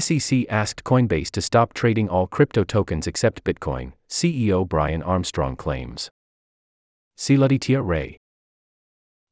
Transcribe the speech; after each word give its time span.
SEC 0.00 0.46
asked 0.48 0.84
Coinbase 0.84 1.30
to 1.32 1.42
stop 1.42 1.74
trading 1.74 2.08
all 2.08 2.26
crypto 2.26 2.64
tokens 2.64 3.06
except 3.06 3.44
Bitcoin, 3.44 3.92
CEO 4.08 4.66
Brian 4.66 5.02
Armstrong 5.02 5.54
claims. 5.54 6.08
Siladitya 7.18 7.86
Ray. 7.86 8.16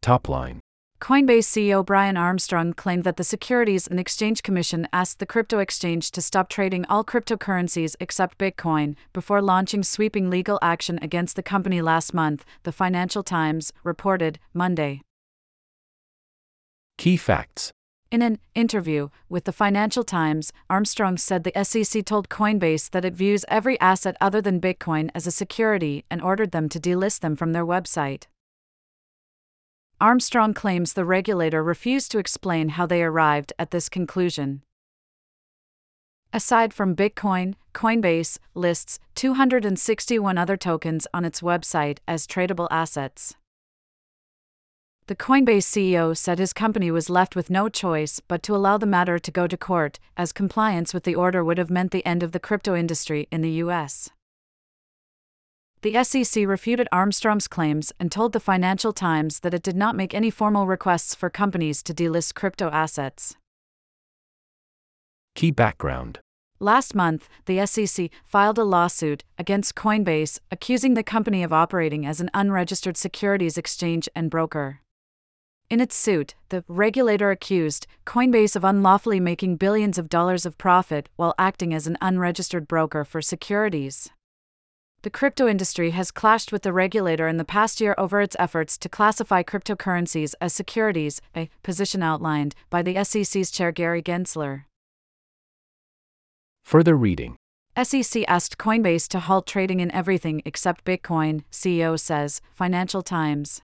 Top 0.03 0.29
line. 0.29 0.61
Coinbase 1.01 1.47
CEO 1.47 1.85
Brian 1.85 2.19
Armstrong 2.19 2.75
claimed 2.75 3.05
that 3.05 3.17
the 3.17 3.25
Securities 3.25 3.87
and 3.87 3.99
Exchange 3.99 4.43
Commission 4.43 4.87
asked 4.93 5.19
the 5.19 5.25
crypto 5.25 5.61
exchange 5.61 6.11
to 6.11 6.21
stop 6.21 6.51
trading 6.51 6.85
all 6.91 7.05
cryptocurrencies 7.05 7.97
except 7.99 8.37
Bitcoin 8.37 8.97
before 9.15 9.41
launching 9.41 9.83
sweeping 9.83 10.29
legal 10.29 10.59
action 10.61 10.99
against 11.01 11.37
the 11.37 11.43
company 11.43 11.81
last 11.81 12.13
month, 12.13 12.45
the 12.65 12.73
Financial 12.73 13.23
Times 13.23 13.73
reported 13.83 14.39
Monday. 14.53 15.01
Key 16.99 17.17
facts. 17.17 17.73
In 18.11 18.23
an 18.23 18.41
interview 18.57 19.09
with 19.29 19.45
the 19.45 19.53
Financial 19.53 20.03
Times, 20.03 20.53
Armstrong 20.69 21.17
said 21.17 21.45
the 21.45 21.65
SEC 21.65 22.05
told 22.05 22.29
Coinbase 22.29 22.91
that 22.91 23.05
it 23.05 23.15
views 23.15 23.45
every 23.47 23.79
asset 23.79 24.17
other 24.21 24.43
than 24.43 24.61
Bitcoin 24.61 25.11
as 25.15 25.29
a 25.29 25.31
security 25.31 26.05
and 26.11 26.21
ordered 26.21 26.51
them 26.51 26.69
to 26.71 26.81
delist 26.81 27.21
them 27.21 27.37
from 27.37 27.53
their 27.53 27.65
website. 27.65 28.25
Armstrong 30.01 30.55
claims 30.55 30.95
the 30.95 31.05
regulator 31.05 31.63
refused 31.63 32.11
to 32.11 32.19
explain 32.19 32.71
how 32.71 32.85
they 32.85 33.03
arrived 33.05 33.53
at 33.61 33.71
this 33.71 33.89
conclusion. 33.89 34.63
Aside 36.33 36.75
from 36.75 36.97
Bitcoin, 36.97 37.55
Coinbase 37.75 38.39
lists 38.55 38.99
261 39.15 40.37
other 40.37 40.57
tokens 40.57 41.07
on 41.15 41.25
its 41.25 41.43
website 41.43 41.99
as 42.09 42.27
tradable 42.27 42.67
assets. 42.73 43.37
The 45.11 45.17
Coinbase 45.17 45.67
CEO 45.67 46.17
said 46.17 46.39
his 46.39 46.53
company 46.53 46.89
was 46.93 47.11
left 47.11 47.35
with 47.35 47.51
no 47.51 47.69
choice 47.69 48.21
but 48.21 48.45
to 48.45 48.55
allow 48.55 48.79
the 48.79 48.87
matter 48.87 49.19
to 49.19 49.31
go 49.33 49.49
to 49.49 49.57
court, 49.57 49.99
as 50.17 50.31
compliance 50.31 50.95
with 50.95 51.03
the 51.03 51.17
order 51.17 51.43
would 51.43 51.59
have 51.59 51.69
meant 51.69 51.91
the 51.91 52.07
end 52.07 52.23
of 52.23 52.31
the 52.31 52.39
crypto 52.39 52.77
industry 52.77 53.27
in 53.33 53.41
the 53.41 53.51
U.S. 53.65 54.11
The 55.83 56.05
SEC 56.05 56.47
refuted 56.47 56.87
Armstrong's 56.93 57.49
claims 57.49 57.93
and 57.99 58.13
told 58.13 58.33
the 58.33 58.39
Financial 58.39 58.93
Times 58.93 59.41
that 59.41 59.53
it 59.53 59.65
did 59.65 59.75
not 59.75 59.97
make 59.97 60.15
any 60.15 60.31
formal 60.31 60.69
requests 60.69 61.13
for 61.13 61.29
companies 61.29 61.83
to 61.83 61.93
delist 61.93 62.35
crypto 62.35 62.71
assets. 62.71 63.35
Key 65.35 65.51
background 65.51 66.21
Last 66.61 66.95
month, 66.95 67.29
the 67.47 67.67
SEC 67.67 68.11
filed 68.25 68.59
a 68.59 68.65
lawsuit 68.65 69.25
against 69.37 69.75
Coinbase 69.75 70.39
accusing 70.53 70.95
the 70.95 71.03
company 71.03 71.43
of 71.43 71.53
operating 71.53 72.07
as 72.07 72.21
an 72.21 72.31
unregistered 72.33 72.97
securities 72.97 73.59
exchange 73.59 74.09
and 74.15 74.31
broker. 74.31 74.83
In 75.71 75.81
its 75.81 75.95
suit, 75.95 76.35
the 76.49 76.65
regulator 76.67 77.31
accused 77.31 77.87
Coinbase 78.05 78.57
of 78.57 78.65
unlawfully 78.65 79.21
making 79.21 79.55
billions 79.55 79.99
of 79.99 80.09
dollars 80.09 80.45
of 80.45 80.59
profit 80.59 81.09
while 81.15 81.33
acting 81.39 81.73
as 81.73 81.87
an 81.87 81.97
unregistered 82.01 82.67
broker 82.67 83.05
for 83.05 83.23
securities. 83.23 84.11
The 85.03 85.11
crypto 85.11 85.47
industry 85.47 85.91
has 85.91 86.11
clashed 86.11 86.51
with 86.51 86.63
the 86.63 86.73
regulator 86.73 87.29
in 87.29 87.37
the 87.37 87.45
past 87.45 87.81
year 87.81 87.95
over 87.97 88.21
its 88.21 88.35
efforts 88.41 88.77
to 88.79 88.89
classify 88.89 89.45
cryptocurrencies 89.45 90.35
as 90.41 90.53
securities, 90.53 91.23
a 91.37 91.49
position 91.63 92.03
outlined 92.03 92.57
by 92.69 92.83
the 92.83 93.03
SEC's 93.05 93.53
chair 93.53 93.71
Gary 93.71 94.03
Gensler. 94.03 94.65
Further 96.65 96.97
reading 96.97 97.37
SEC 97.81 98.25
asked 98.27 98.59
Coinbase 98.59 99.07
to 99.07 99.21
halt 99.21 99.47
trading 99.47 99.79
in 99.79 99.93
everything 99.93 100.43
except 100.45 100.85
Bitcoin, 100.85 101.45
CEO 101.53 101.99
says, 101.99 102.41
Financial 102.53 103.03
Times. 103.03 103.63